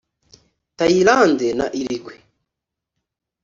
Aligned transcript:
Thailand 0.77 1.33
na 1.59 1.65
Uruguay 1.79 2.19